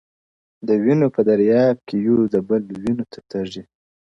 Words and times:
د 0.67 0.69
وینو 0.83 1.07
په 1.15 1.21
دریاب 1.29 1.75
کي 1.87 1.95
یو 2.07 2.17
د 2.33 2.35
بل 2.47 2.63
وینو 2.81 3.05
ته 3.11 3.19
تږي- 3.29 3.63